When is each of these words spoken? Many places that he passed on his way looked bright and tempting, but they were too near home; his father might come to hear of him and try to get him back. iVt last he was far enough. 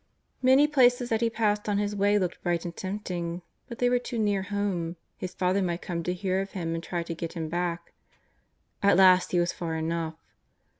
Many 0.41 0.65
places 0.65 1.09
that 1.09 1.21
he 1.21 1.29
passed 1.29 1.69
on 1.69 1.77
his 1.77 1.95
way 1.95 2.17
looked 2.17 2.41
bright 2.41 2.65
and 2.65 2.75
tempting, 2.75 3.43
but 3.69 3.77
they 3.77 3.87
were 3.87 3.99
too 3.99 4.17
near 4.17 4.41
home; 4.41 4.95
his 5.15 5.35
father 5.35 5.61
might 5.61 5.83
come 5.83 6.01
to 6.01 6.13
hear 6.15 6.41
of 6.41 6.53
him 6.53 6.73
and 6.73 6.83
try 6.83 7.03
to 7.03 7.13
get 7.13 7.33
him 7.33 7.49
back. 7.49 7.91
iVt 8.81 8.97
last 8.97 9.31
he 9.31 9.39
was 9.39 9.53
far 9.53 9.75
enough. 9.75 10.15